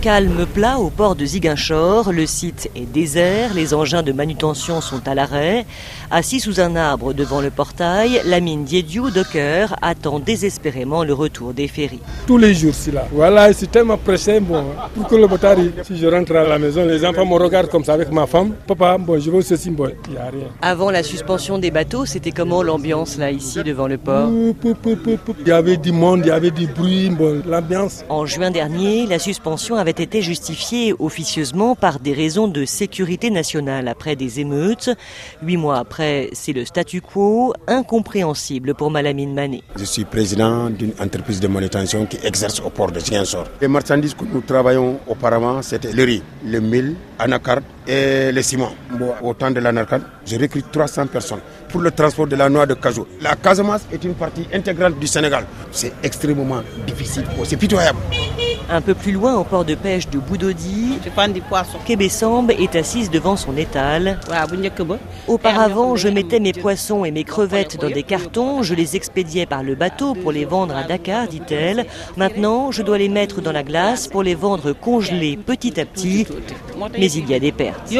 [0.00, 5.06] Calme plat au port de Ziguinchor, le site est désert, les engins de manutention sont
[5.08, 5.66] à l'arrêt.
[6.12, 11.52] Assis sous un arbre devant le portail, la mine Diediou Docker attend désespérément le retour
[11.52, 11.98] des ferries.
[12.28, 13.08] Tous les jours, c'est là.
[13.12, 15.72] Voilà, c'est tellement pressé, bon, pour que le arrive.
[15.82, 18.52] Si je rentre à la maison, les enfants me regardent comme ça avec ma femme.
[18.68, 20.46] Papa, bon, je veux ceci, bon, il n'y a rien.
[20.62, 24.30] Avant la suspension des bateaux, c'était comment l'ambiance là, ici, devant le port?
[25.40, 28.04] Il y avait du monde, il y avait du bruit, bon, l'ambiance.
[28.08, 33.88] En juin dernier, la suspension avait été justifiée officieusement par des raisons de sécurité nationale
[33.88, 34.90] après des émeutes.
[35.42, 39.62] Huit mois après, c'est le statu quo, incompréhensible pour Malamine Mané.
[39.76, 43.44] Je suis président d'une entreprise de manutention qui exerce au port de Ziensor.
[43.60, 48.72] Les marchandises que nous travaillons auparavant, c'était le riz, le mil, anacarde et le ciment.
[48.98, 52.66] Bon, au temps de l'anacarde, je recrute 300 personnes pour le transport de la noix
[52.66, 53.06] de cajou.
[53.20, 55.44] La Casamance est une partie intégrale du Sénégal.
[55.70, 57.98] C'est extrêmement difficile, c'est pitoyable.
[58.70, 60.98] Un peu plus loin, au port de pêche de Boudodi,
[61.86, 64.20] Kébessambe est assise devant son étal.
[65.26, 69.62] Auparavant, je mettais mes poissons et mes crevettes dans des cartons, je les expédiais par
[69.62, 71.86] le bateau pour les vendre à Dakar, dit-elle.
[72.18, 76.26] Maintenant, je dois les mettre dans la glace pour les vendre congelés petit à petit,
[76.98, 77.90] mais il y a des pertes.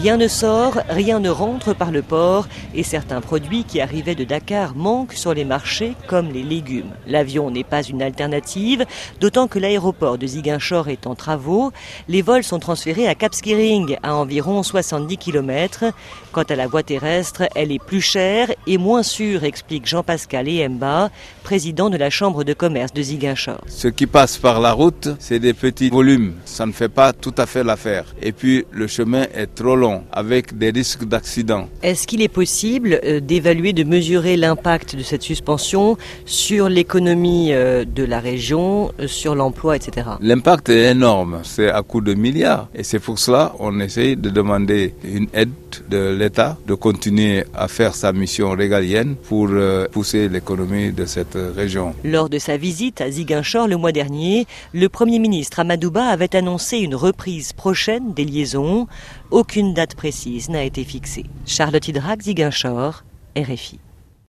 [0.00, 4.24] Rien ne sort, rien ne rentre par le port et certains produits qui arrivaient de
[4.24, 6.90] Dakar manquent sur les marchés comme les légumes.
[7.06, 8.84] L'avion n'est pas une alternative,
[9.20, 11.72] d'autant que l'aéroport de Ziguinchor est en travaux.
[12.08, 15.84] Les vols sont transférés à Capskiring, à environ 70 km.
[16.32, 21.10] Quant à la voie terrestre, elle est plus chère et moins sûre, explique Jean-Pascal Ehemba,
[21.42, 23.60] président de la Chambre de commerce de Ziguinchor.
[23.68, 26.34] Ce qui passe par la route, c'est des petits volumes.
[26.44, 28.14] Ça ne fait pas tout à fait l'affaire.
[28.20, 31.68] Et puis, le chemin est trop long, avec des risques d'accident.
[31.82, 37.84] Est-ce qu'il est possible euh, d'évaluer, de mesurer l'impact de cette suspension sur l'économie euh,
[37.84, 40.08] de la région, euh, sur l'emploi, etc.
[40.20, 42.68] L'impact est énorme, c'est à coût de milliards.
[42.74, 45.50] Et c'est pour cela qu'on essaye de demander une aide
[45.88, 49.48] de l'État de continuer à faire sa mission régalienne pour
[49.90, 51.94] pousser l'économie de cette région.
[52.04, 56.78] Lors de sa visite à Ziguinchor le mois dernier, le Premier ministre Amadouba avait annoncé
[56.78, 58.86] une reprise prochaine des liaisons.
[59.30, 61.24] Aucune date précise n'a été fixée.
[61.46, 63.04] Charlotte Hydrac, Ziguinchor,
[63.36, 63.78] RFI.